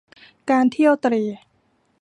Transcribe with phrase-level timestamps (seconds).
[0.49, 1.23] การเที่ยวเตร่